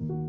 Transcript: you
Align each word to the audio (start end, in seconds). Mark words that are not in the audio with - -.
you 0.00 0.23